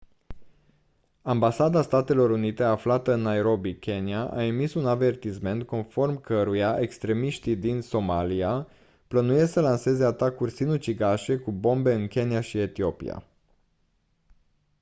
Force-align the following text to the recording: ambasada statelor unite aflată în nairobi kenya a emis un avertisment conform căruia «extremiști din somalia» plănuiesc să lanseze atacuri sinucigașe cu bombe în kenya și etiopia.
ambasada 1.23 1.81
statelor 1.83 2.29
unite 2.29 2.63
aflată 2.63 3.13
în 3.13 3.21
nairobi 3.21 3.73
kenya 3.75 4.29
a 4.29 4.43
emis 4.43 4.73
un 4.73 4.85
avertisment 4.85 5.63
conform 5.63 6.21
căruia 6.21 6.77
«extremiști 6.79 7.55
din 7.55 7.81
somalia» 7.81 8.67
plănuiesc 9.07 9.51
să 9.51 9.61
lanseze 9.61 10.03
atacuri 10.05 10.51
sinucigașe 10.51 11.37
cu 11.37 11.51
bombe 11.51 11.93
în 11.93 12.07
kenya 12.07 12.41
și 12.41 12.57
etiopia. 12.59 13.23